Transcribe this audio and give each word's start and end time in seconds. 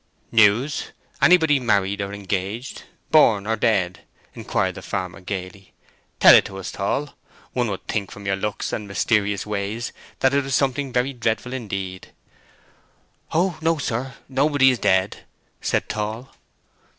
"News? 0.31 0.85
Anybody 1.21 1.59
married 1.59 2.01
or 2.01 2.11
engaged, 2.11 2.85
born 3.11 3.45
or 3.45 3.55
dead?" 3.55 3.99
inquired 4.33 4.73
the 4.73 4.81
farmer, 4.81 5.21
gaily. 5.21 5.75
"Tell 6.19 6.33
it 6.33 6.45
to 6.45 6.57
us, 6.57 6.71
Tall. 6.71 7.13
One 7.53 7.67
would 7.67 7.87
think 7.87 8.09
from 8.09 8.25
your 8.25 8.35
looks 8.35 8.73
and 8.73 8.87
mysterious 8.87 9.45
ways 9.45 9.93
that 10.21 10.33
it 10.33 10.43
was 10.43 10.55
something 10.55 10.91
very 10.91 11.13
dreadful 11.13 11.53
indeed." 11.53 12.07
"Oh 13.31 13.59
no, 13.61 13.77
sir, 13.77 14.15
nobody 14.27 14.71
is 14.71 14.79
dead," 14.79 15.17
said 15.61 15.87
Tall. 15.87 16.33